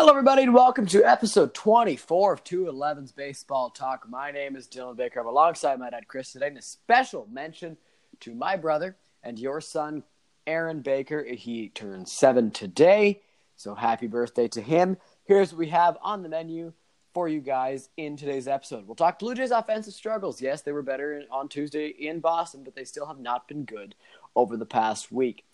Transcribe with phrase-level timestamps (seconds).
[0.00, 4.08] Hello, everybody, and welcome to episode 24 of 211's Baseball Talk.
[4.08, 5.20] My name is Dylan Baker.
[5.20, 7.76] I'm alongside my dad, Chris, today, and a special mention
[8.20, 10.02] to my brother and your son,
[10.46, 11.22] Aaron Baker.
[11.22, 13.20] He turned seven today,
[13.56, 14.96] so happy birthday to him.
[15.24, 16.72] Here's what we have on the menu
[17.12, 18.86] for you guys in today's episode.
[18.86, 20.40] We'll talk Blue Jays offensive struggles.
[20.40, 23.94] Yes, they were better on Tuesday in Boston, but they still have not been good
[24.34, 25.44] over the past week.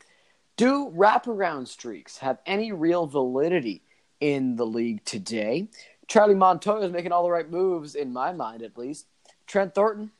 [0.56, 3.82] Do wraparound streaks have any real validity
[4.20, 5.68] in the league today?
[6.08, 9.06] Charlie Montoyo is making all the right moves, in my mind at least.
[9.46, 10.12] Trent Thornton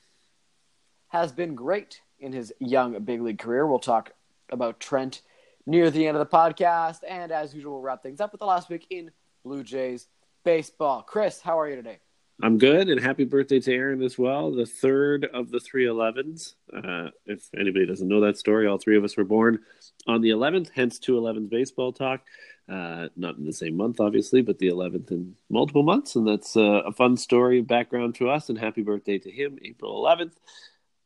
[1.09, 3.67] has been great in his young big league career.
[3.67, 4.13] We'll talk
[4.51, 5.23] about Trent
[5.67, 7.01] near the end of the podcast.
[7.09, 9.11] And as usual, we'll wrap things up with the last week in
[9.45, 10.09] Blue Jays
[10.45, 11.03] baseball.
[11.03, 11.99] Chris, how are you today?
[12.43, 16.55] I'm good, and happy birthday to Aaron as well, the third of the three 11s.
[16.71, 19.61] Uh, if anybody doesn't know that story, all three of us were born
[20.07, 22.21] on the 11th, hence 211's baseball talk.
[22.69, 26.59] Uh, not in the same month, obviously, but the 11th in multiple months, and that's
[26.59, 28.51] uh, a fun story background to us.
[28.51, 30.33] And happy birthday to him, April 11th.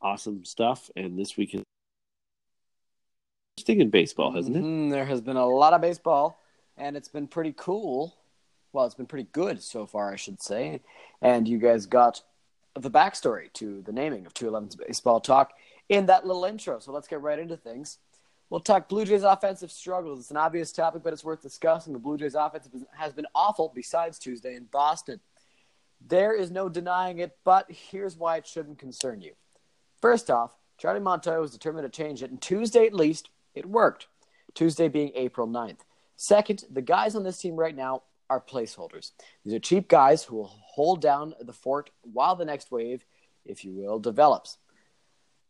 [0.03, 1.63] Awesome stuff, and this week is
[3.57, 4.65] interesting in baseball, hasn't it?
[4.65, 6.43] Mm, there has been a lot of baseball,
[6.77, 8.17] and it's been pretty cool
[8.73, 10.81] well, it's been pretty good so far, I should say.
[11.21, 12.23] And you guys got
[12.75, 15.53] the backstory to the naming of 211's Baseball Talk
[15.89, 16.79] in that little intro.
[16.79, 17.99] So let's get right into things.
[18.49, 20.19] We'll talk Blue Jays offensive struggles.
[20.21, 21.93] It's an obvious topic, but it's worth discussing.
[21.93, 25.21] The Blue Jays offense has been awful besides Tuesday in Boston.
[26.07, 29.33] There is no denying it, but here's why it shouldn't concern you.
[30.01, 34.07] First off, Charlie Montoyo was determined to change it, and Tuesday at least, it worked.
[34.55, 35.81] Tuesday being April 9th.
[36.17, 39.11] Second, the guys on this team right now are placeholders.
[39.45, 43.05] These are cheap guys who will hold down the fort while the next wave,
[43.45, 44.57] if you will, develops.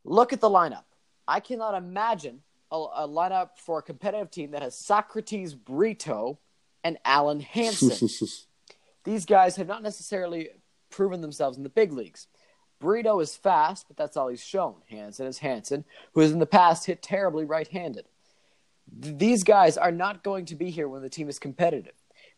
[0.03, 0.85] Look at the lineup.
[1.29, 2.43] I cannot imagine
[2.73, 6.39] a, a lineup for a competitive team that has Socrates Brito
[6.83, 8.09] and Alen Hanson.
[9.05, 10.49] These guys have not necessarily
[10.91, 12.27] proven themselves in the big leagues.
[12.81, 14.77] Brito is fast, but that's all he's shown.
[14.89, 18.07] Hanson is Hanson, who has in the past hit terribly right handed.
[18.91, 21.93] These guys are not going to be here when the team is competitive.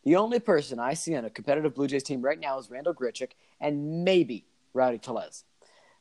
[0.04, 2.94] The only person I see on a competitive Blue Jays team right now is Randall
[2.94, 3.30] Grichuk
[3.60, 5.44] and maybe Rowdy Tellez.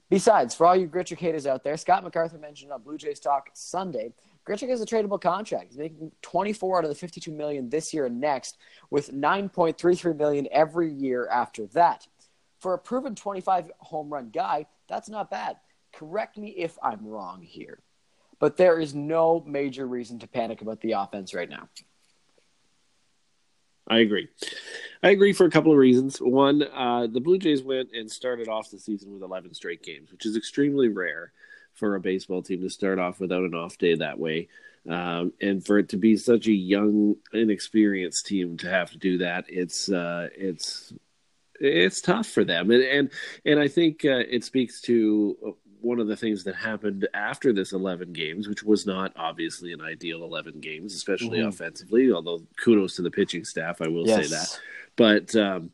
[0.10, 3.50] Besides, for all you Grichuk haters out there, Scott MacArthur mentioned on Blue Jays Talk
[3.54, 4.12] Sunday,
[4.46, 5.68] Grichuk has a tradable contract.
[5.70, 8.58] He's making 24 out of the 52 million this year and next,
[8.90, 12.08] with 9.33 million every year after that.
[12.60, 15.58] For a proven 25 home run guy, that's not bad.
[15.94, 17.80] Correct me if I'm wrong here,
[18.40, 21.70] but there is no major reason to panic about the offense right now.
[23.92, 24.30] I agree.
[25.04, 26.20] I agree for a couple of reasons.
[26.20, 30.14] One, uh, the Blue Jays went and started off the season with 11 straight games,
[30.14, 31.34] which is extremely rare
[31.74, 34.48] for a baseball team to start off without an off day that way.
[34.90, 39.18] Um, and for it to be such a young, inexperienced team to have to do
[39.18, 40.94] that, it's uh, it's
[41.60, 42.72] it's tough for them.
[42.72, 43.12] And and,
[43.46, 47.74] and I think uh, it speaks to one of the things that happened after this
[47.74, 51.50] 11 games, which was not obviously an ideal 11 games, especially mm-hmm.
[51.50, 52.12] offensively.
[52.12, 54.30] Although kudos to the pitching staff, I will yes.
[54.30, 54.60] say that.
[54.96, 55.72] But um,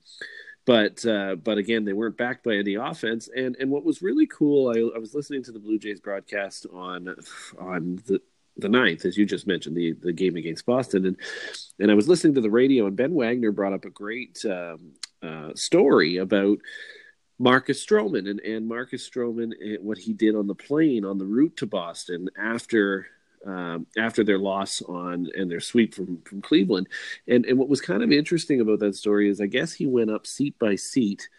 [0.65, 3.29] but uh, but again, they weren't backed by any offense.
[3.35, 6.65] And and what was really cool, I, I was listening to the Blue Jays broadcast
[6.73, 7.15] on
[7.59, 8.21] on the
[8.57, 11.17] the ninth, as you just mentioned, the the game against Boston, and
[11.79, 14.93] and I was listening to the radio, and Ben Wagner brought up a great um,
[15.21, 16.57] uh, story about
[17.39, 21.25] Marcus Stroman and, and Marcus Stroman eh, what he did on the plane on the
[21.25, 23.07] route to Boston after
[23.45, 26.87] um, after their loss on and their sweep from from Cleveland.
[27.27, 30.09] And and what was kind of interesting about that story is I guess he went
[30.09, 31.29] up seat by seat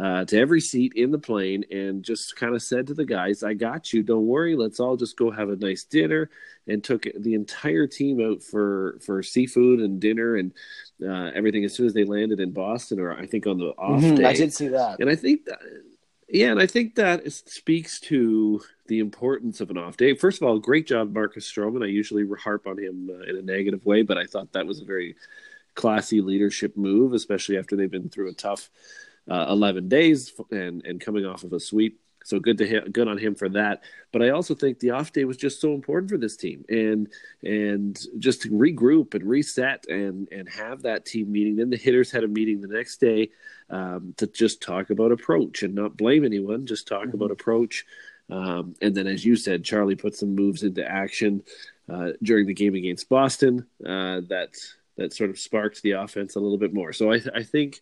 [0.00, 3.42] uh, to every seat in the plane and just kind of said to the guys,
[3.42, 4.02] I got you.
[4.02, 4.54] Don't worry.
[4.54, 6.30] Let's all just go have a nice dinner.
[6.68, 10.52] And took the entire team out for, for seafood and dinner and
[11.00, 14.02] uh, everything as soon as they landed in Boston, or I think on the off
[14.02, 14.24] mm-hmm, day.
[14.24, 14.98] I did see that.
[14.98, 15.60] And I think that,
[16.28, 20.16] yeah, and I think that speaks to the importance of an off day.
[20.16, 21.84] First of all, great job, Marcus Stroman.
[21.84, 24.80] I usually harp on him uh, in a negative way, but I thought that was
[24.80, 25.14] a very
[25.76, 28.70] classy leadership move, especially after they've been through a tough
[29.30, 32.00] uh, 11 days and and coming off of a sweep.
[32.24, 33.84] So good to him, good on him for that.
[34.12, 37.08] But I also think the off day was just so important for this team, and
[37.44, 41.54] and just to regroup and reset and and have that team meeting.
[41.54, 43.30] Then the hitters had a meeting the next day
[43.70, 47.14] um, to just talk about approach and not blame anyone, just talk mm-hmm.
[47.14, 47.84] about approach.
[48.28, 51.44] Um, and then, as you said, Charlie put some moves into action
[51.88, 54.56] uh, during the game against Boston uh, that
[54.96, 56.92] that sort of sparked the offense a little bit more.
[56.92, 57.80] So I, I think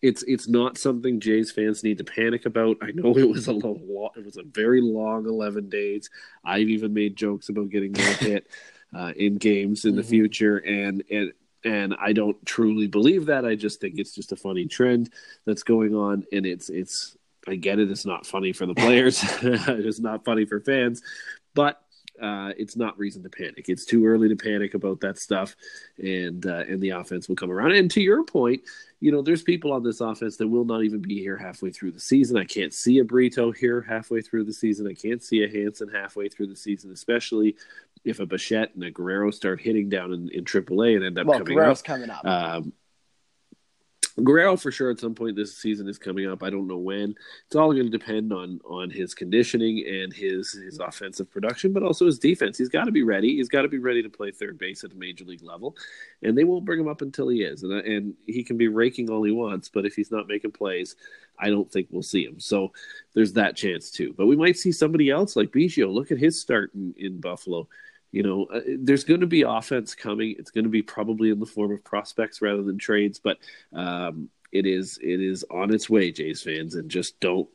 [0.00, 2.76] it's it's not something Jays fans need to panic about.
[2.82, 6.10] I know it was a long, it was a very long eleven days.
[6.44, 8.48] I've even made jokes about getting more hit
[8.94, 9.98] uh, in games in mm-hmm.
[9.98, 11.32] the future, and and
[11.64, 13.44] and I don't truly believe that.
[13.44, 15.10] I just think it's just a funny trend
[15.44, 17.16] that's going on, and it's it's.
[17.48, 17.90] I get it.
[17.90, 19.20] It's not funny for the players.
[19.42, 21.02] it's not funny for fans,
[21.54, 21.82] but
[22.20, 23.68] uh, it's not reason to panic.
[23.68, 25.56] It's too early to panic about that stuff,
[25.98, 27.72] and uh, and the offense will come around.
[27.72, 28.62] And to your point,
[29.02, 31.90] you know, there's people on this offense that will not even be here halfway through
[31.90, 32.36] the season.
[32.36, 34.86] I can't see a Brito here halfway through the season.
[34.86, 37.56] I can't see a Hanson halfway through the season, especially
[38.04, 41.26] if a Bichette and a Guerrero start hitting down in, in AAA and end up
[41.26, 41.84] well, coming Guerrero's up.
[41.84, 42.24] coming up.
[42.24, 42.72] Um,
[44.16, 46.42] Guerrero for sure at some point this season is coming up.
[46.42, 47.14] I don't know when.
[47.46, 51.82] It's all going to depend on on his conditioning and his his offensive production, but
[51.82, 52.58] also his defense.
[52.58, 53.36] He's got to be ready.
[53.36, 55.76] He's got to be ready to play third base at a major league level,
[56.22, 57.62] and they won't bring him up until he is.
[57.62, 60.96] And and he can be raking all he wants, but if he's not making plays,
[61.38, 62.38] I don't think we'll see him.
[62.38, 62.72] So
[63.14, 64.14] there's that chance too.
[64.16, 65.92] But we might see somebody else like Biggio.
[65.92, 67.68] Look at his start in, in Buffalo
[68.12, 70.36] you know, uh, there's going to be offense coming.
[70.38, 73.38] It's going to be probably in the form of prospects rather than trades, but
[73.72, 77.48] um, it is it is on its way, Jays fans, and just don't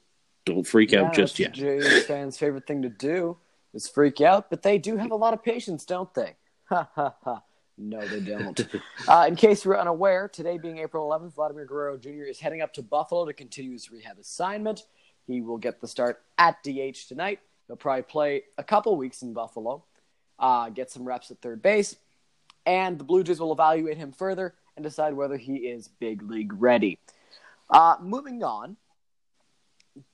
[0.45, 1.53] don't freak yeah, out just yet.
[1.53, 3.37] Jays fans' favorite thing to do
[3.73, 6.35] is freak out, but they do have a lot of patience, don't they?
[6.69, 7.41] Ha ha ha.
[7.77, 8.59] No, they don't.
[9.07, 12.23] uh, in case you're unaware, today being April 11th, Vladimir Guerrero Jr.
[12.23, 14.83] is heading up to Buffalo to continue his rehab assignment.
[15.27, 17.39] He will get the start at DH tonight.
[17.67, 19.85] He'll probably play a couple weeks in Buffalo
[20.39, 21.95] uh, get some reps at third base,
[22.65, 26.53] and the Blue Jays will evaluate him further and decide whether he is big league
[26.53, 26.99] ready.
[27.69, 28.77] Uh, moving on,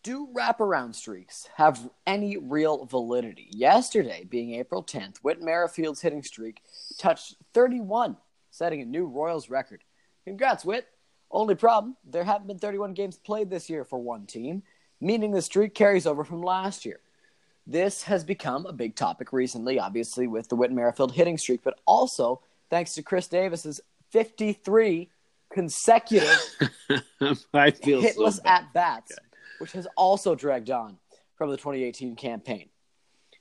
[0.02, 3.50] do wraparound streaks have any real validity?
[3.52, 6.62] Yesterday, being April 10th, Whit Merrifield's hitting streak
[6.98, 8.18] touched 31,
[8.52, 9.84] setting a new Royals record.
[10.26, 10.88] Congrats, Whit.
[11.30, 14.62] Only problem, there haven't been 31 games played this year for one team,
[15.02, 17.00] meaning the streak carries over from last year.
[17.66, 21.80] This has become a big topic recently, obviously, with the Whit Merrifield hitting streak, but
[21.86, 23.80] also thanks to Chris Davis's
[24.12, 25.10] 53
[25.52, 26.40] consecutive
[27.22, 29.22] hitless so at bats, okay.
[29.60, 30.98] which has also dragged on
[31.36, 32.70] from the 2018 campaign.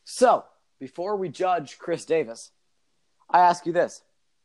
[0.05, 0.45] So,
[0.79, 2.51] before we judge Chris Davis,
[3.31, 4.03] I ask you this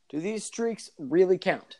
[0.09, 1.77] Do these streaks really count?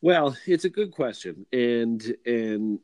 [0.00, 1.44] Well, it's a good question.
[1.52, 2.78] And, and,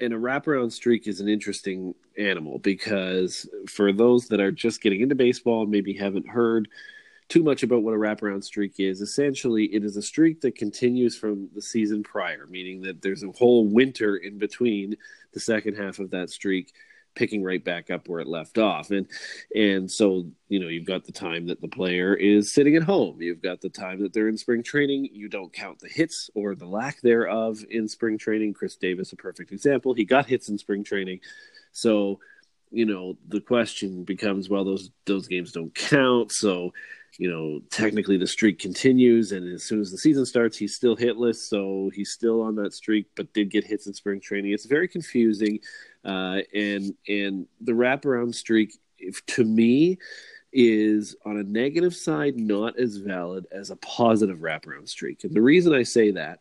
[0.00, 5.00] and a wraparound streak is an interesting animal because for those that are just getting
[5.00, 6.68] into baseball and maybe haven't heard
[7.28, 11.16] too much about what a wraparound streak is, essentially it is a streak that continues
[11.16, 14.94] from the season prior, meaning that there's a whole winter in between
[15.32, 16.72] the second half of that streak
[17.16, 18.90] picking right back up where it left off.
[18.90, 19.06] And
[19.54, 23.20] and so you know you've got the time that the player is sitting at home.
[23.20, 25.08] You've got the time that they're in spring training.
[25.12, 28.54] You don't count the hits or the lack thereof in spring training.
[28.54, 29.94] Chris davis a perfect example.
[29.94, 31.20] He got hits in spring training.
[31.72, 32.20] So
[32.70, 36.32] you know the question becomes well those those games don't count.
[36.32, 36.72] So
[37.18, 39.32] you know technically the streak continues.
[39.32, 41.36] And as soon as the season starts he's still hitless.
[41.36, 44.52] So he's still on that streak but did get hits in spring training.
[44.52, 45.58] It's very confusing
[46.06, 49.98] uh, and and the wraparound streak, if, to me,
[50.52, 55.24] is on a negative side not as valid as a positive wraparound streak.
[55.24, 56.40] And the reason I say that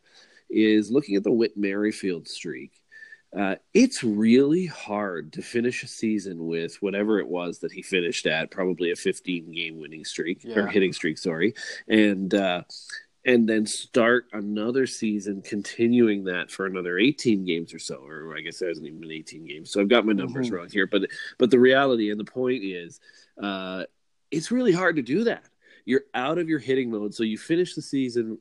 [0.50, 2.71] is looking at the Whit Merrifield streak.
[3.38, 8.25] Uh, it's really hard to finish a season with whatever it was that he finished
[8.27, 10.59] at, probably a 15 game winning streak yeah.
[10.59, 11.53] or hitting streak, sorry.
[11.89, 12.62] And uh,
[13.25, 18.41] and then start another season continuing that for another 18 games or so or i
[18.41, 20.55] guess it hasn't even been 18 games so i've got my numbers mm-hmm.
[20.55, 21.01] wrong here but
[21.38, 23.00] but the reality and the point is
[23.41, 23.84] uh,
[24.32, 25.44] it's really hard to do that
[25.86, 28.38] you're out of your hitting mode so you finish the season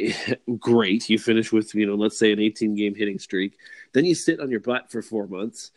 [0.58, 3.58] great you finish with you know let's say an 18 game hitting streak
[3.92, 5.72] then you sit on your butt for four months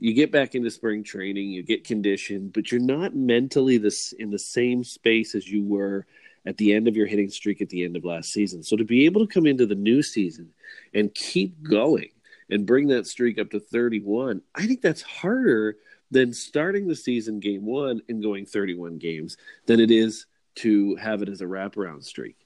[0.00, 4.30] you get back into spring training you get conditioned but you're not mentally this in
[4.30, 6.04] the same space as you were
[6.48, 8.62] at the end of your hitting streak at the end of last season.
[8.62, 10.48] So to be able to come into the new season
[10.94, 12.08] and keep going
[12.48, 15.76] and bring that streak up to 31, I think that's harder
[16.10, 19.36] than starting the season game one and going 31 games
[19.66, 20.24] than it is
[20.54, 22.36] to have it as a wraparound streak.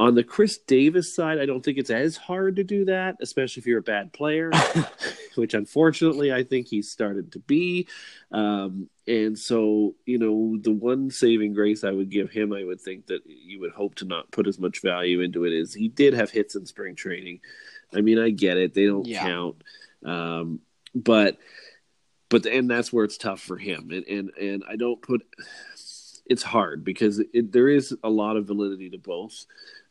[0.00, 3.60] On the Chris Davis side, I don't think it's as hard to do that, especially
[3.60, 4.50] if you're a bad player,
[5.34, 7.86] which unfortunately I think he's started to be.
[8.32, 12.80] Um, and so, you know, the one saving grace I would give him, I would
[12.80, 15.88] think that you would hope to not put as much value into it, is he
[15.88, 17.40] did have hits in spring training.
[17.94, 19.22] I mean, I get it; they don't yeah.
[19.22, 19.62] count,
[20.02, 20.60] um,
[20.94, 21.36] but
[22.30, 25.20] but and that's where it's tough for him, and and and I don't put
[26.30, 29.46] it's hard because it, there is a lot of validity to both.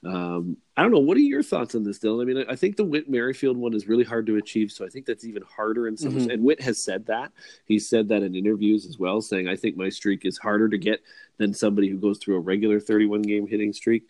[0.05, 0.99] Um, I don't know.
[0.99, 2.21] What are your thoughts on this, Dylan?
[2.21, 4.87] I mean, I think the Whit Merrifield one is really hard to achieve, so I
[4.89, 6.13] think that's even harder in some.
[6.13, 6.29] Mm-hmm.
[6.29, 7.33] And Whit has said that.
[7.65, 10.77] He said that in interviews as well, saying, "I think my streak is harder to
[10.77, 11.01] get
[11.37, 14.07] than somebody who goes through a regular 31 game hitting streak."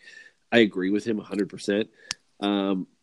[0.52, 1.42] I agree with him 100.
[1.42, 1.88] Um, percent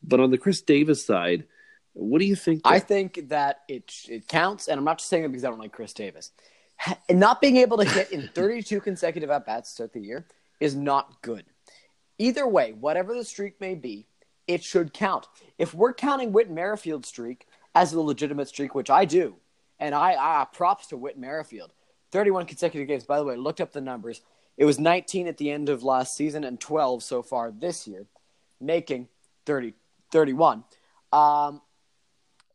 [0.03, 1.43] But on the Chris Davis side,
[1.91, 2.63] what do you think?
[2.63, 5.49] That- I think that it it counts, and I'm not just saying it because I
[5.49, 6.31] don't like Chris Davis.
[7.09, 10.25] And not being able to hit in 32 consecutive at bats start the year
[10.59, 11.45] is not good.
[12.17, 14.07] Either way, whatever the streak may be,
[14.47, 15.27] it should count.
[15.57, 19.35] If we're counting Whit Merrifield's streak as a legitimate streak, which I do,
[19.79, 21.73] and I ah, props to Whit Merrifield,
[22.11, 23.05] 31 consecutive games.
[23.05, 24.21] By the way, looked up the numbers.
[24.55, 28.07] It was 19 at the end of last season and 12 so far this year,
[28.59, 29.07] making
[29.45, 29.73] 30,
[30.11, 30.63] 31.
[31.11, 31.61] Um,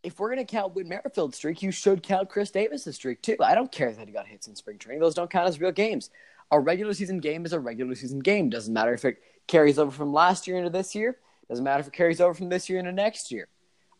[0.02, 3.36] if we're going to count Whit Merrifield's streak, you should count Chris Davis's streak too.
[3.40, 5.72] I don't care that he got hits in spring training; those don't count as real
[5.72, 6.10] games.
[6.50, 8.50] A regular season game is a regular season game.
[8.50, 11.18] Doesn't matter if it carries over from last year into this year.
[11.48, 13.48] Doesn't matter if it carries over from this year into next year.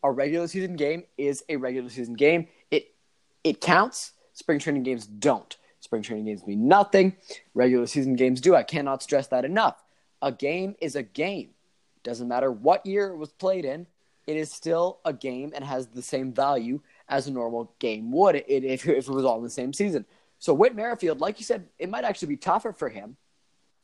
[0.03, 2.49] A regular season game is a regular season game.
[2.71, 2.95] It
[3.45, 4.13] it counts.
[4.35, 5.57] Spring training games don't.
[5.81, 7.17] Spring training games mean nothing.
[7.55, 8.55] Regular season games do.
[8.55, 9.83] I cannot stress that enough.
[10.23, 11.51] A game is a game.
[12.03, 13.87] Doesn't matter what year it was played in
[14.27, 18.37] it is still a game and has the same value as a normal game would
[18.37, 20.05] if, if it was all in the same season.
[20.39, 23.17] So Whit Merrifield, like you said, it might actually be tougher for him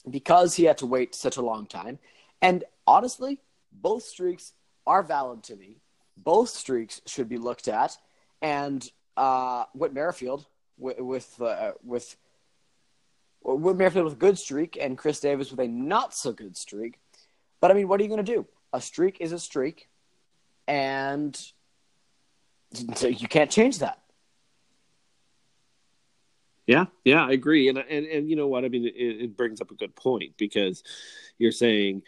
[0.09, 1.99] because he had to wait such a long time.
[2.41, 3.41] And honestly,
[3.73, 4.53] both streaks
[4.87, 5.77] are valid to me.
[6.17, 7.97] Both streaks should be looked at.
[8.43, 10.47] And uh, Whit Merrifield
[10.79, 12.17] with with uh, with
[13.43, 16.99] Whit Merrifield with a good streak and Chris Davis with a not so good streak.
[17.61, 18.47] But I mean, what are you going to do?
[18.73, 19.89] A streak is a streak
[20.69, 21.53] and
[22.95, 23.99] so you can't change that.
[26.67, 28.67] Yeah, yeah, I agree, and and and you know what?
[28.67, 30.83] I mean, it, it brings up a good point because
[31.39, 32.03] you're saying,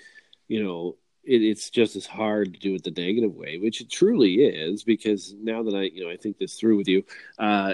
[0.49, 3.90] you know, it, it's just as hard to do it the negative way, which it
[3.90, 4.85] truly is.
[4.85, 7.02] Because now that I, you know, I think this through with you,
[7.38, 7.73] uh,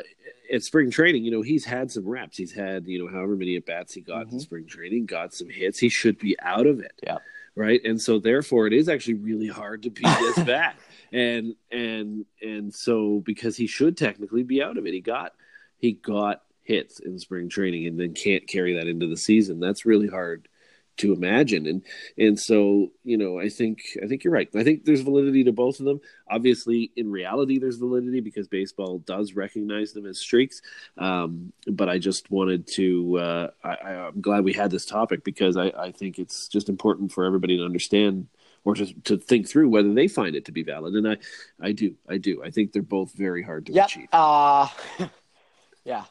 [0.53, 2.37] at spring training, you know, he's had some reps.
[2.37, 4.37] He's had, you know, however many at bats he got mm-hmm.
[4.37, 5.81] in spring training, got some hits.
[5.81, 6.93] He should be out of it.
[7.03, 7.19] Yeah
[7.57, 7.81] right?
[7.85, 10.77] And so therefore, it is actually really hard to beat this bat,
[11.13, 15.33] and and and so because he should technically be out of it, he got
[15.79, 19.59] he got hits in spring training and then can't carry that into the season.
[19.59, 20.49] That's really hard
[20.99, 21.67] to imagine.
[21.67, 21.83] And
[22.17, 24.49] and so you know i think i think you're right.
[24.55, 26.01] I think there's validity to both of them.
[26.29, 30.63] Obviously in reality there's validity because baseball does recognize them as streaks.
[30.99, 33.77] Um, but i just wanted to uh, I,
[34.09, 37.57] am glad we had this topic because I, I think it's just important for everybody
[37.59, 38.29] to understand
[38.65, 40.95] or to, to think through whether they find it to be valid.
[40.95, 41.17] And i
[41.61, 42.43] i do i do.
[42.43, 43.87] I think they're both very hard to yep.
[43.87, 44.09] achieve.
[44.13, 44.69] uh,
[45.85, 46.05] yeah.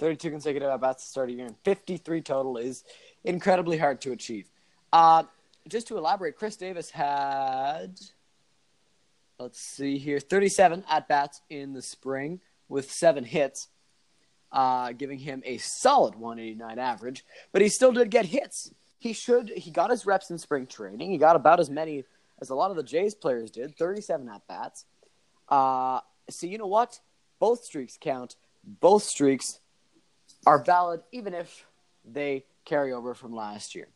[0.00, 2.84] 32 consecutive at bats to start a year and 53 total is
[3.24, 4.48] incredibly hard to achieve.
[4.92, 5.24] Uh,
[5.68, 7.98] just to elaborate, Chris Davis had,
[9.38, 13.68] let's see here, 37 at bats in the spring with seven hits,
[14.52, 17.24] uh, giving him a solid 189 average.
[17.52, 18.72] But he still did get hits.
[18.98, 19.50] He should.
[19.50, 21.10] He got his reps in spring training.
[21.10, 22.04] He got about as many
[22.40, 24.84] as a lot of the Jays players did, 37 at bats.
[25.48, 27.00] Uh, so you know what?
[27.38, 28.36] Both streaks count.
[28.64, 29.60] Both streaks
[30.46, 31.66] are valid, even if
[32.04, 33.88] they carryover from last year.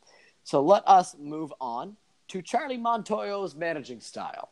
[0.43, 1.97] So let us move on
[2.29, 4.51] to Charlie Montoyo's managing style.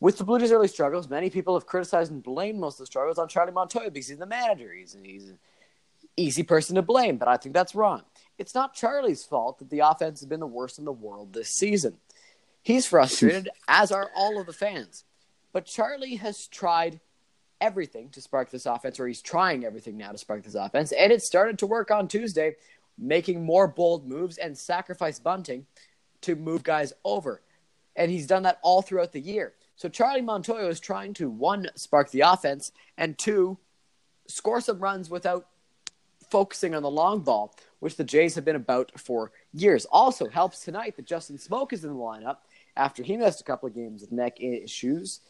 [0.00, 2.86] With the Blue Jays' early struggles, many people have criticized and blamed most of the
[2.86, 4.72] struggles on Charlie Montoyo because he's the manager.
[4.72, 5.38] He's, he's an
[6.16, 8.02] easy person to blame, but I think that's wrong.
[8.38, 11.50] It's not Charlie's fault that the offense has been the worst in the world this
[11.50, 11.96] season.
[12.62, 15.04] He's frustrated, as are all of the fans.
[15.52, 17.00] But Charlie has tried
[17.60, 21.10] everything to spark this offense, or he's trying everything now to spark this offense, and
[21.10, 22.54] it started to work on Tuesday
[22.98, 25.66] making more bold moves and sacrifice bunting
[26.22, 27.42] to move guys over.
[27.96, 29.54] And he's done that all throughout the year.
[29.76, 33.58] So Charlie Montoyo is trying to one spark the offense and two
[34.26, 35.46] score some runs without
[36.30, 39.86] focusing on the long ball, which the Jays have been about for years.
[39.86, 42.38] Also helps tonight that Justin Smoak is in the lineup
[42.76, 45.20] after he missed a couple of games with neck issues.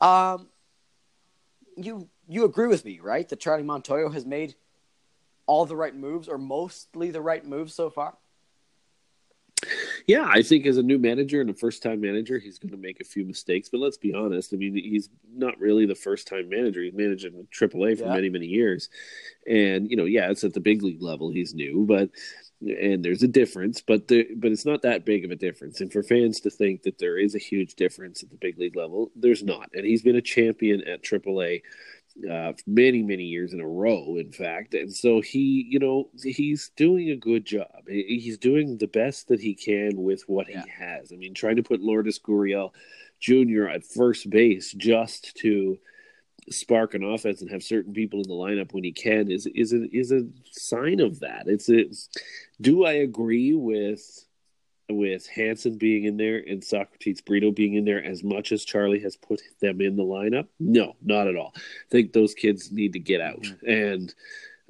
[0.00, 0.48] Um,
[1.76, 3.28] you you agree with me, right?
[3.28, 4.54] That Charlie Montoyo has made
[5.46, 8.16] all the right moves or mostly the right moves so far?
[10.06, 12.76] Yeah, I think as a new manager and a first time manager, he's going to
[12.76, 13.68] make a few mistakes.
[13.68, 14.52] But let's be honest.
[14.52, 16.82] I mean, he's not really the first time manager.
[16.82, 18.14] He's managed in AAA for yeah.
[18.14, 18.88] many, many years.
[19.48, 21.30] And, you know, yeah, it's at the big league level.
[21.30, 22.10] He's new, but,
[22.60, 25.80] and there's a difference, but, the, but it's not that big of a difference.
[25.80, 28.76] And for fans to think that there is a huge difference at the big league
[28.76, 29.70] level, there's not.
[29.74, 31.62] And he's been a champion at AAA
[32.30, 34.74] uh, many many years in a row in fact.
[34.74, 37.88] And so he you know he's doing a good job.
[37.88, 40.62] He's doing the best that he can with what yeah.
[40.62, 41.12] he has.
[41.12, 42.72] I mean trying to put lourdes gurriel
[43.18, 45.78] jr at first base just to
[46.50, 49.72] spark an offense and have certain people in the lineup when he can is is
[49.72, 51.44] a, is a sign of that.
[51.46, 51.86] It's a,
[52.60, 54.25] do i agree with
[54.88, 59.00] with Hanson being in there and Socrates Brito being in there as much as Charlie
[59.00, 60.46] has put them in the lineup?
[60.60, 61.52] No, not at all.
[61.56, 63.68] I think those kids need to get out mm-hmm.
[63.68, 64.14] and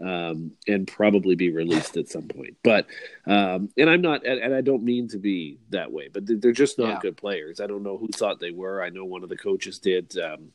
[0.02, 2.56] um, and probably be released at some point.
[2.62, 2.86] But
[3.26, 6.78] um, and I'm not, and I don't mean to be that way, but they're just
[6.78, 6.98] not yeah.
[7.00, 7.60] good players.
[7.60, 8.82] I don't know who thought they were.
[8.82, 10.16] I know one of the coaches did.
[10.18, 10.52] Um,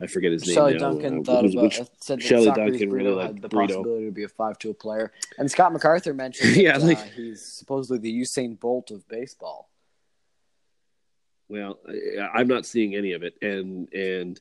[0.00, 0.80] I forget his Shelley name.
[0.80, 3.74] Shelley Duncan uh, thought about which, said that Shelley Duncan really had the Brito.
[3.74, 7.44] possibility to be a five-tool player, and Scott MacArthur mentioned that, yeah, like, uh, he's
[7.44, 9.68] supposedly the Usain Bolt of baseball.
[11.48, 11.80] Well,
[12.32, 14.40] I'm not seeing any of it, and and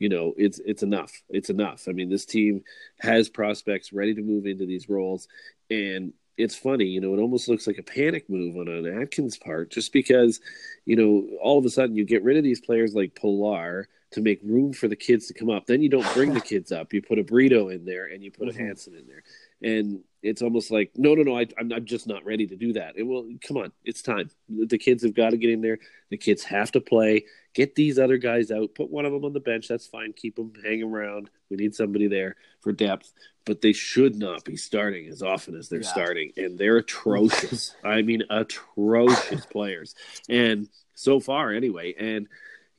[0.00, 2.64] you know it's it's enough it's enough i mean this team
[2.98, 5.28] has prospects ready to move into these roles
[5.68, 9.36] and it's funny you know it almost looks like a panic move on an atkins
[9.36, 10.40] part just because
[10.86, 14.20] you know all of a sudden you get rid of these players like Pillar to
[14.20, 15.66] make room for the kids to come up.
[15.66, 16.92] Then you don't bring the kids up.
[16.92, 18.60] You put a Brito in there and you put mm-hmm.
[18.60, 19.22] a Hanson in there.
[19.62, 22.72] And it's almost like no no no I, I'm, I'm just not ready to do
[22.74, 22.94] that.
[22.96, 24.30] It will come on it's time.
[24.48, 25.78] The kids have got to get in there.
[26.10, 27.24] The kids have to play.
[27.54, 28.74] Get these other guys out.
[28.74, 29.68] Put one of them on the bench.
[29.68, 30.12] That's fine.
[30.12, 31.30] Keep them hanging around.
[31.50, 33.12] We need somebody there for depth.
[33.44, 35.88] But they should not be starting as often as they're yeah.
[35.88, 36.32] starting.
[36.36, 37.74] And they're atrocious.
[37.84, 39.94] I mean atrocious players.
[40.28, 41.94] And so far anyway.
[41.98, 42.28] And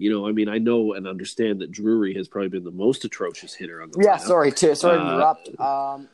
[0.01, 3.05] you know, I mean, I know and understand that Drury has probably been the most
[3.05, 4.17] atrocious hitter on the yeah.
[4.17, 4.21] Lineup.
[4.21, 5.59] Sorry to sorry to uh, interrupt.
[5.59, 6.09] Um,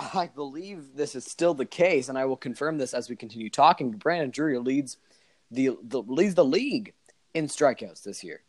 [0.00, 3.48] I believe this is still the case, and I will confirm this as we continue
[3.48, 3.92] talking.
[3.92, 4.96] Brandon Drury leads
[5.52, 6.94] the, the leads the league
[7.32, 8.42] in strikeouts this year.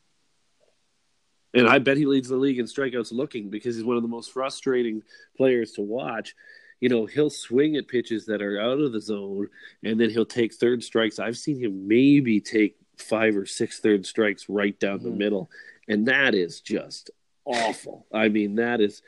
[1.54, 4.10] And I bet he leads the league in strikeouts looking because he's one of the
[4.10, 5.04] most frustrating
[5.38, 6.36] players to watch.
[6.80, 9.50] You know, he'll swing at pitches that are out of the zone
[9.84, 11.20] and then he'll take third strikes.
[11.20, 15.10] I've seen him maybe take five or six third strikes right down mm-hmm.
[15.10, 15.50] the middle.
[15.88, 17.10] And that is just
[17.46, 18.06] awful.
[18.14, 19.02] I mean, that is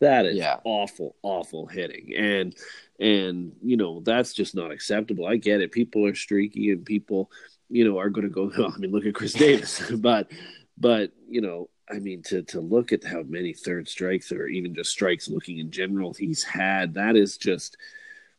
[0.00, 0.58] that is yeah.
[0.64, 2.14] awful, awful hitting.
[2.16, 2.54] And
[3.00, 5.26] and you know, that's just not acceptable.
[5.26, 5.72] I get it.
[5.72, 7.30] People are streaky and people,
[7.68, 9.90] you know, are gonna go, I mean, look at Chris Davis.
[9.96, 10.30] but
[10.78, 14.74] but, you know, I mean, to to look at how many third strikes or even
[14.74, 17.76] just strikes looking in general he's had, that is just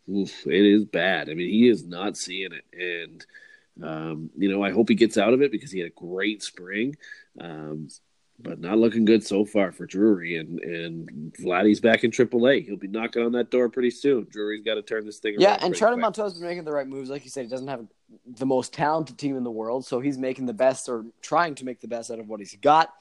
[0.10, 1.29] oof, it is bad.
[1.29, 2.65] I mean, he is not seeing it.
[2.73, 3.25] And
[3.83, 6.43] um, you know, I hope he gets out of it because he had a great
[6.43, 6.95] spring.
[7.39, 7.89] Um,
[8.39, 10.37] but not looking good so far for Drury.
[10.37, 12.65] And and Vladdy's back in AAA.
[12.65, 14.27] He'll be knocking on that door pretty soon.
[14.29, 15.59] Drury's got to turn this thing yeah, around.
[15.59, 17.09] Yeah, and Charlie Montoyo's been making the right moves.
[17.09, 17.85] Like you said, he doesn't have
[18.25, 21.65] the most talented team in the world, so he's making the best or trying to
[21.65, 22.93] make the best out of what he's got.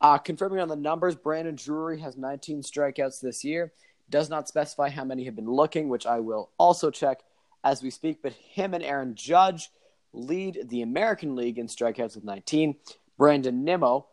[0.00, 3.72] Uh, confirming on the numbers, Brandon Drury has 19 strikeouts this year.
[4.10, 7.18] Does not specify how many have been looking, which I will also check
[7.62, 8.22] as we speak.
[8.22, 9.70] But him and Aaron Judge
[10.18, 12.76] lead the American League in strikeouts with 19.
[13.16, 14.06] Brandon Nimmo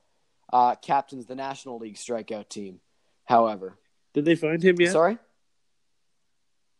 [0.52, 2.80] uh, captains the National League strikeout team.
[3.26, 3.78] However,
[4.13, 4.91] did they find him yet?
[4.91, 5.18] Sorry,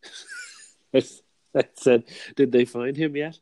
[0.94, 1.02] I
[1.76, 2.04] said,
[2.36, 3.40] did they find him yet?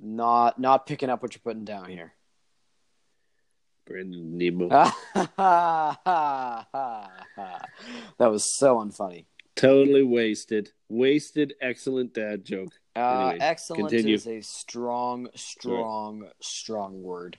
[0.00, 2.12] Not, not picking up what you're putting down here.
[3.86, 4.68] Brandon Nimmo.
[5.14, 5.98] that
[8.18, 9.26] was so unfunny.
[9.56, 10.72] Totally wasted.
[10.88, 11.54] Wasted.
[11.60, 12.72] Excellent dad joke.
[12.96, 14.14] Uh, anyway, excellent continue.
[14.14, 17.38] is a strong, strong, strong word.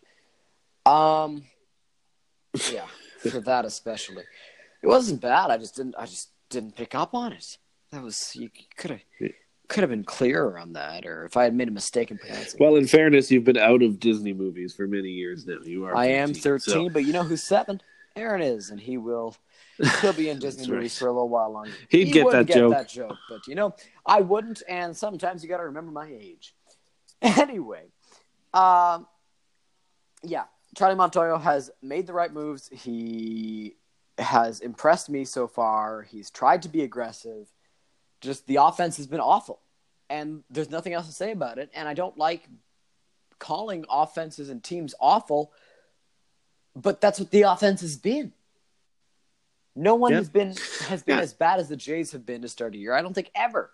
[0.85, 1.43] Um,
[2.71, 2.85] yeah,
[3.19, 4.23] for that especially.
[4.81, 5.49] It wasn't bad.
[5.49, 5.95] I just didn't.
[5.97, 7.57] I just didn't pick up on it.
[7.91, 9.01] That was you could have
[9.69, 12.59] could have been clearer on that, or if I had made a mistake in pronouncing.
[12.59, 15.57] Well, in fairness, you've been out of Disney movies for many years now.
[15.63, 15.95] You are.
[15.95, 16.89] I 13, am thirteen, so.
[16.89, 17.81] but you know who's seven?
[18.15, 19.35] Aaron is, and he will.
[20.01, 20.77] He'll be in Disney right.
[20.77, 21.71] movies for a little while longer.
[21.89, 22.73] He'd he get that get joke.
[22.73, 24.61] That joke, but you know, I wouldn't.
[24.67, 26.53] And sometimes you got to remember my age.
[27.21, 27.85] Anyway,
[28.53, 29.07] um,
[30.23, 30.43] yeah,
[30.75, 32.67] Charlie Montoyo has made the right moves.
[32.69, 33.77] He
[34.17, 36.01] has impressed me so far.
[36.01, 37.47] He's tried to be aggressive.
[38.21, 39.61] Just the offense has been awful.
[40.09, 41.69] And there's nothing else to say about it.
[41.73, 42.47] And I don't like
[43.39, 45.51] calling offenses and teams awful,
[46.75, 48.33] but that's what the offense has been.
[49.75, 50.19] No one yep.
[50.19, 50.55] has been
[50.87, 51.23] has been yeah.
[51.23, 52.93] as bad as the Jays have been to start a year.
[52.93, 53.71] I don't think ever.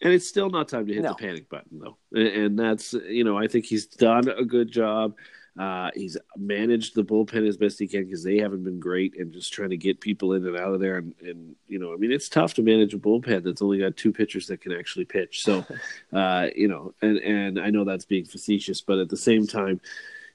[0.00, 1.10] And it's still not time to hit no.
[1.10, 1.96] the panic button, though.
[2.12, 5.14] And that's you know I think he's done a good job.
[5.58, 9.32] Uh, he's managed the bullpen as best he can because they haven't been great, and
[9.32, 10.98] just trying to get people in and out of there.
[10.98, 13.96] And, and, you know, I mean, it's tough to manage a bullpen that's only got
[13.96, 15.42] two pitchers that can actually pitch.
[15.42, 15.66] So,
[16.12, 19.80] uh, you know, and and I know that's being facetious, but at the same time,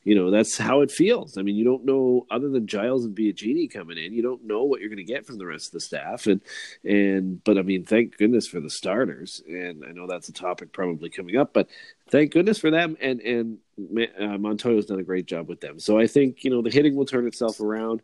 [0.04, 1.38] you know that's how it feels.
[1.38, 4.63] I mean, you don't know other than Giles and Biagini coming in, you don't know
[4.63, 6.42] what you're going to get from the rest of the staff, and
[6.84, 10.72] and but I mean, thank goodness for the starters, and I know that's a topic
[10.72, 11.70] probably coming up, but
[12.10, 13.58] thank goodness for them, and and
[14.20, 15.80] uh, Montoyo's done a great job with them.
[15.80, 18.02] So I think you know the hitting will turn itself around.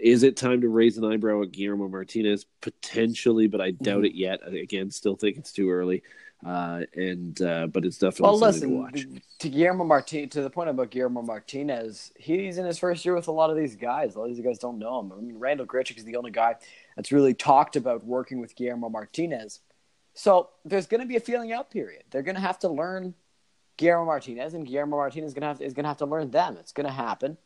[0.00, 2.46] Is it time to raise an eyebrow at Guillermo Martinez?
[2.60, 4.04] Potentially, but I doubt mm-hmm.
[4.06, 4.46] it yet.
[4.46, 6.02] Again, still think it's too early.
[6.46, 8.38] Uh, and uh, but it's definitely well.
[8.38, 9.06] Listen, to, watch.
[9.40, 13.26] to Guillermo Martinez, to the point about Guillermo Martinez, he's in his first year with
[13.26, 14.14] a lot of these guys.
[14.14, 15.12] A lot of these guys don't know him.
[15.12, 16.54] I mean, Randall Grichuk is the only guy
[16.94, 19.60] that's really talked about working with Guillermo Martinez.
[20.14, 22.04] So there's going to be a feeling out period.
[22.10, 23.14] They're going to have to learn
[23.76, 26.06] Guillermo Martinez, and Guillermo Martinez is going to have to, is going to have to
[26.06, 26.56] learn them.
[26.58, 27.36] It's going to happen.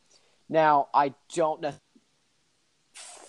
[0.49, 1.63] Now, I don't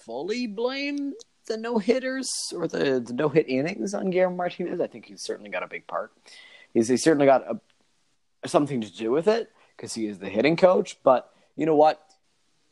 [0.04, 1.14] fully blame
[1.46, 4.80] the no hitters or the, the no hit innings on Guillermo Martinez.
[4.80, 6.12] I think he's certainly got a big part.
[6.72, 10.56] He's, he's certainly got a, something to do with it because he is the hitting
[10.56, 10.98] coach.
[11.02, 12.00] But you know what?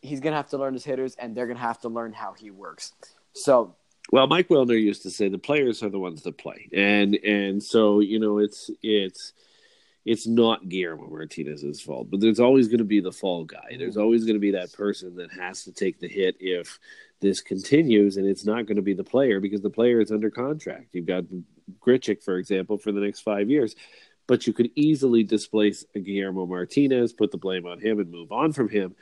[0.01, 2.13] He's going to have to learn his hitters, and they're going to have to learn
[2.13, 2.93] how he works.
[3.35, 3.77] So
[4.11, 7.63] well, Mike Wilner used to say the players are the ones that play, and and
[7.63, 9.33] so you know it's it's
[10.05, 13.77] it's not Guillermo Martinez's fault, but there's always going to be the fall guy.
[13.79, 14.03] There's mm-hmm.
[14.03, 16.81] always going to be that person that has to take the hit if
[17.23, 20.31] this continues, and it's not going to be the player because the player is under
[20.31, 20.89] contract.
[20.93, 21.25] You've got
[21.81, 23.75] Grichuk, for example, for the next five years,
[24.27, 28.53] but you could easily displace Guillermo Martinez, put the blame on him, and move on
[28.53, 28.95] from him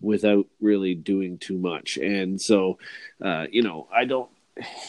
[0.00, 1.96] without really doing too much.
[1.96, 2.78] And so,
[3.22, 4.30] uh, you know, I don't.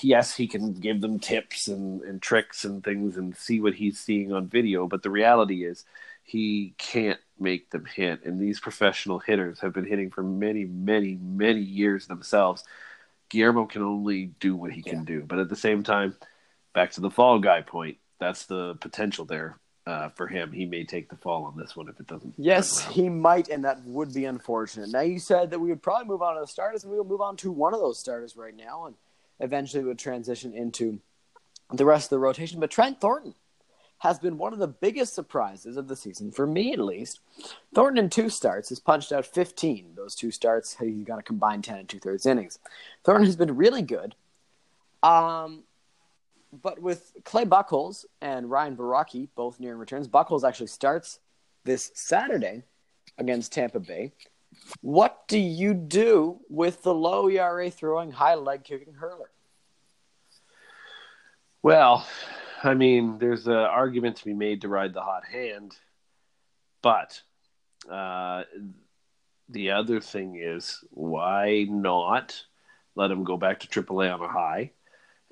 [0.01, 3.99] Yes, he can give them tips and, and tricks and things and see what he's
[3.99, 5.83] seeing on video, but the reality is
[6.27, 8.25] he can't make them hit.
[8.25, 12.65] And these professional hitters have been hitting for many, many, many years themselves.
[13.29, 15.23] Guillermo can only do what he can do.
[15.25, 16.15] But at the same time,
[16.73, 20.51] back to the fall guy point, that's the potential there uh, for him.
[20.51, 22.33] He may take the fall on this one if it doesn't.
[22.37, 24.89] Yes, he might, and that would be unfortunate.
[24.91, 27.05] Now, you said that we would probably move on to the starters, and we will
[27.05, 28.95] move on to one of those starters right now, and
[29.39, 30.99] eventually we would transition into
[31.71, 32.59] the rest of the rotation.
[32.59, 33.33] But Trent Thornton
[33.99, 37.19] has been one of the biggest surprises of the season, for me at least.
[37.73, 39.93] Thornton in two starts has punched out 15.
[39.95, 42.59] Those two starts, he's got a combined 10 and two thirds innings.
[43.03, 44.15] Thornton has been really good.
[45.01, 45.63] Um,
[46.61, 51.19] but with Clay Buchholz and Ryan Borucki both nearing returns, Buchholz actually starts
[51.63, 52.63] this Saturday
[53.17, 54.11] against Tampa Bay.
[54.81, 59.29] What do you do with the low ERA throwing, high leg kicking hurler?
[61.61, 62.07] Well,
[62.63, 65.75] I mean, there's an argument to be made to ride the hot hand,
[66.81, 67.21] but
[67.89, 68.43] uh,
[69.49, 72.43] the other thing is why not
[72.95, 74.71] let him go back to AAA on a high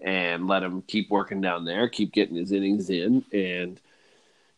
[0.04, 3.82] and let him keep working down there, keep getting his innings in, and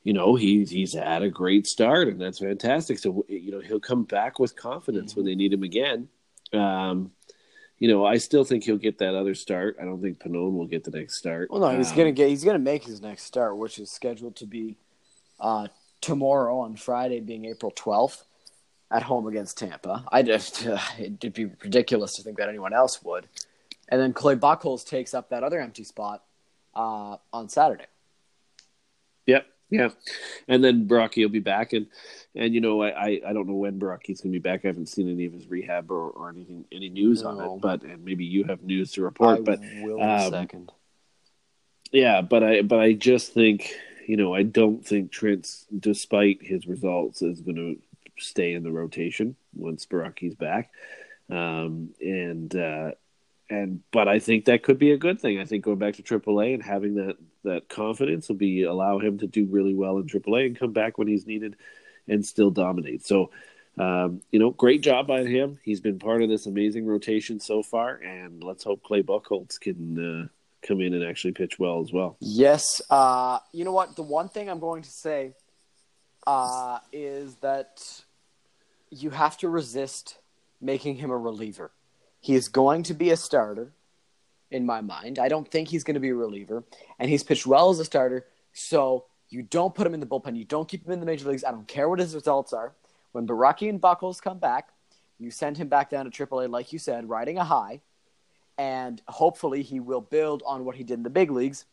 [0.03, 2.99] you know he's he's had a great start, and that's fantastic.
[2.99, 5.21] So you know he'll come back with confidence mm-hmm.
[5.21, 6.09] when they need him again.
[6.53, 7.11] Um,
[7.79, 9.77] you know, I still think he'll get that other start.
[9.79, 11.51] I don't think Pannone will get the next start.
[11.51, 12.29] Well, no, he's um, gonna get.
[12.29, 14.77] He's gonna make his next start, which is scheduled to be
[15.39, 15.67] uh,
[16.01, 18.25] tomorrow on Friday, being April twelfth,
[18.89, 20.05] at home against Tampa.
[20.11, 23.27] I just uh, it'd be ridiculous to think that anyone else would.
[23.89, 26.23] And then Clay Buchholz takes up that other empty spot
[26.75, 27.85] uh, on Saturday.
[29.25, 29.45] Yep.
[29.69, 29.89] Yeah,
[30.47, 31.87] and then Borucki will be back, and
[32.35, 34.63] and you know I I don't know when Borucki's going to be back.
[34.63, 37.29] I haven't seen any of his rehab or, or anything any news no.
[37.29, 39.39] on it, but and maybe you have news to report.
[39.39, 40.71] I but um, second.
[41.91, 43.73] Yeah, but I but I just think
[44.07, 47.77] you know I don't think Trent's, despite his results, is going to
[48.19, 50.71] stay in the rotation once Borucki's back,
[51.29, 52.55] um, and.
[52.55, 52.91] uh
[53.49, 55.39] and but I think that could be a good thing.
[55.39, 59.19] I think going back to AAA and having that that confidence will be allow him
[59.19, 61.55] to do really well in AAA and come back when he's needed
[62.07, 63.05] and still dominate.
[63.05, 63.31] So,
[63.77, 65.59] um, you know, great job by him.
[65.63, 70.23] He's been part of this amazing rotation so far, and let's hope Clay Buchholz can
[70.23, 70.27] uh,
[70.67, 72.17] come in and actually pitch well as well.
[72.19, 72.81] Yes.
[72.89, 73.95] Uh, you know what?
[73.95, 75.33] The one thing I'm going to say
[76.25, 77.81] uh, is that
[78.89, 80.17] you have to resist
[80.59, 81.71] making him a reliever.
[82.19, 83.73] He is going to be a starter
[84.49, 85.19] in my mind.
[85.19, 86.63] I don't think he's going to be a reliever,
[86.99, 88.25] and he's pitched well as a starter.
[88.53, 90.37] So you don't put him in the bullpen.
[90.37, 91.43] You don't keep him in the major leagues.
[91.43, 92.73] I don't care what his results are.
[93.11, 94.69] When Borucki and Buchholz come back,
[95.19, 97.81] you send him back down to AAA, like you said, riding a high,
[98.57, 101.65] and hopefully he will build on what he did in the big leagues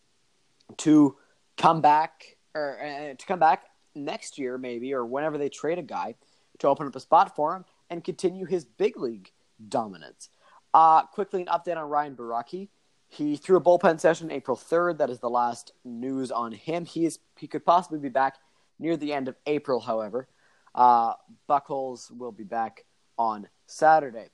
[0.79, 1.17] to
[1.57, 5.83] come back or uh, to come back next year, maybe or whenever they trade a
[5.83, 6.15] guy
[6.59, 9.31] to open up a spot for him and continue his big league
[9.69, 10.29] dominance.
[10.75, 12.69] Uh, quickly, an update on Ryan Borucki.
[13.09, 14.99] He threw a bullpen session April 3rd.
[14.99, 16.85] That is the last news on him.
[16.85, 18.39] He is he could possibly be back
[18.81, 20.27] near the end of April, however.
[20.75, 21.15] Uh,
[21.49, 22.85] Buchholz will be back
[23.17, 24.31] on Saturday.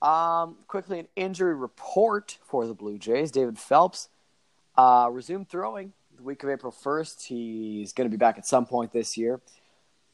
[0.00, 3.32] Um, quickly, an injury report for the Blue Jays.
[3.32, 4.08] David Phelps
[4.78, 7.24] uh, resumed throwing the week of April 1st.
[7.24, 9.40] He's going to be back at some point this year.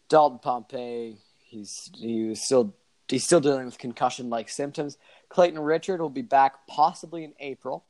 [0.09, 2.75] Dalton Pompey, he's he was still
[3.09, 4.99] he's still dealing with concussion-like symptoms.
[5.29, 7.85] Clayton Richard will be back possibly in April.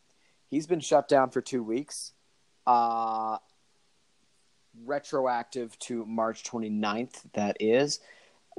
[0.48, 2.12] He's been shut down for two weeks.
[2.66, 3.38] Uh,
[4.84, 8.00] retroactive to March 29th, that is.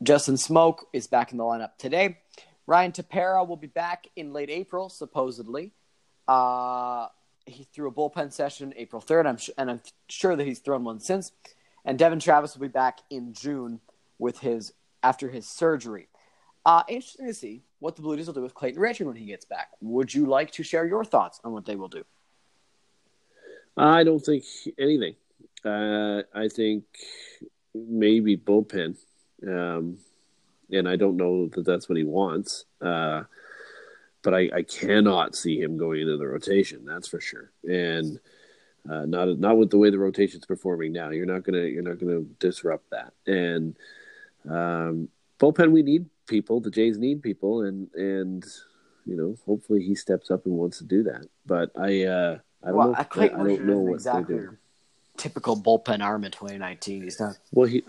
[0.03, 2.19] Justin Smoak is back in the lineup today.
[2.65, 5.73] Ryan Tepera will be back in late April, supposedly.
[6.27, 7.07] Uh,
[7.45, 10.83] he threw a bullpen session April 3rd, I'm sh- and I'm sure that he's thrown
[10.83, 11.31] one since.
[11.85, 13.79] And Devon Travis will be back in June
[14.19, 16.09] with his after his surgery.
[16.67, 19.25] Uh, interesting to see what the Blue Jays will do with Clayton Richard when he
[19.25, 19.69] gets back.
[19.79, 22.03] Would you like to share your thoughts on what they will do?
[23.77, 24.43] I don't think
[24.77, 25.15] anything.
[25.63, 26.83] Uh, I think
[27.73, 28.97] maybe bullpen,
[29.47, 29.97] um,
[30.69, 32.65] and I don't know that that's what he wants.
[32.81, 33.23] Uh,
[34.21, 36.83] but I, I, cannot see him going into the rotation.
[36.83, 37.51] That's for sure.
[37.63, 38.19] And
[38.89, 41.11] uh, not not with the way the rotation's performing now.
[41.11, 43.13] You're not gonna you're not gonna disrupt that.
[43.25, 43.77] And
[44.49, 45.07] um,
[45.39, 46.59] bullpen, we need people.
[46.59, 48.45] The Jays need people, and and
[49.05, 51.27] you know, hopefully he steps up and wants to do that.
[51.45, 52.95] But I uh, I don't well, know.
[52.97, 54.57] I, I don't know what exactly they're doing.
[55.17, 57.03] Typical bullpen arm in 2019.
[57.03, 57.37] He's not.
[57.51, 57.83] Well, he.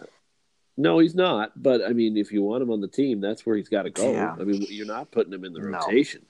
[0.76, 1.60] No, he's not.
[1.60, 3.90] But I mean, if you want him on the team, that's where he's got to
[3.90, 4.12] go.
[4.12, 4.36] Yeah.
[4.38, 5.78] I mean, you're not putting him in the No.
[5.78, 6.24] rotation.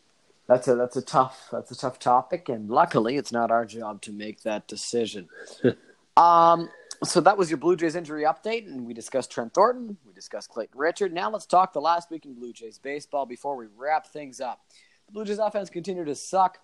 [0.46, 4.00] That's a that's a tough that's a tough topic, and luckily it's not our job
[4.02, 5.28] to make that decision.
[6.16, 6.70] um,
[7.04, 10.48] so that was your Blue Jays injury update, and we discussed Trent Thornton, we discussed
[10.48, 11.12] Clayton Richard.
[11.12, 14.60] Now let's talk the last week in Blue Jays baseball before we wrap things up.
[15.06, 16.58] The Blue Jays offense continued to suck,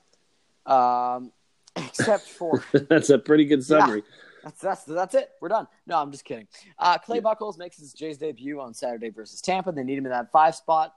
[0.66, 1.32] um,
[1.76, 4.02] except for that's a pretty good summary.
[4.42, 5.30] that's that's that's it.
[5.40, 5.68] We're done.
[5.86, 6.48] No, I'm just kidding.
[6.78, 9.72] Uh, Clay Buchholz makes his Jays debut on Saturday versus Tampa.
[9.72, 10.94] They need him in that five spot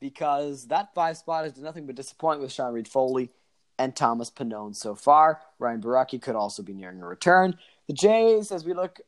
[0.00, 3.30] because that five spot has done nothing but disappoint with Sean Reid-Foley
[3.78, 5.40] and Thomas Pannone so far.
[5.58, 7.56] Ryan Borucki could also be nearing a return.
[7.88, 9.00] The Jays, as we look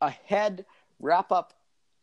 [0.00, 0.64] ahead,
[1.00, 1.52] wrap up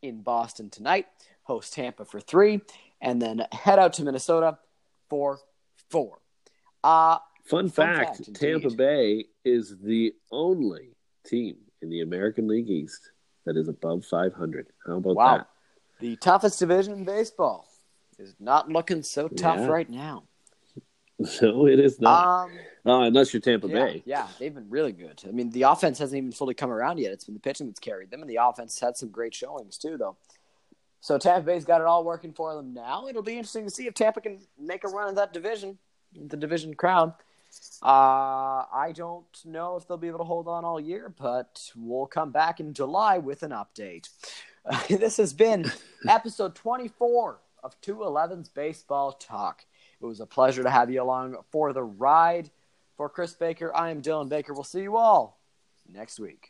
[0.01, 1.07] in Boston tonight,
[1.43, 2.61] host Tampa for three,
[3.01, 4.59] and then head out to Minnesota
[5.09, 5.39] for
[5.89, 6.19] four.
[6.83, 8.69] Uh, Fun, Fun fact, fact, Tampa.
[8.69, 13.11] Bay is the only team in the American League East
[13.45, 14.67] that is above 500.
[14.85, 15.37] How about wow.
[15.37, 15.47] that?
[15.99, 17.67] The toughest division in baseball
[18.19, 19.67] is not looking so tough Yeah.
[19.67, 20.23] right now.
[21.41, 22.45] No, it is not.
[22.45, 22.51] Um,
[22.85, 24.03] oh, unless you're Tampa yeah, Bay.
[24.05, 25.21] yeah, they've been really good.
[25.27, 27.11] I mean, the offense hasn't even fully come around yet.
[27.11, 29.97] It's been the pitching that's carried them, and the offense had some great showings too,
[29.97, 30.15] though.
[31.01, 33.07] So Tampa Bay's got it all working for them now.
[33.07, 35.77] It'll be interesting to see if Tampa can make a run at that division,
[36.13, 37.13] the division crown.
[37.81, 42.05] Uh, I don't know if they'll be able to hold on all year, but we'll
[42.05, 44.09] come back in July with an update.
[44.89, 45.71] this has been
[46.07, 49.65] episode 24 of 211's Baseball Talk.
[50.01, 52.49] It was a pleasure to have you along for the ride.
[52.95, 54.53] For Chris Baker, I am Dylan Baker.
[54.53, 55.39] We'll see you all
[55.87, 56.47] next week.